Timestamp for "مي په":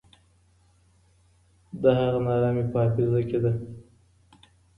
2.55-2.77